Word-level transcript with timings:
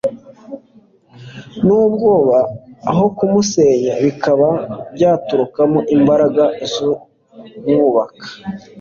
n'ubwoba 1.65 2.37
aho 2.91 3.05
kumusenya, 3.17 3.93
bikaba 4.05 4.49
byaturukamo 4.95 5.79
imbaraga 5.95 6.43
zimwubaka 6.71 8.25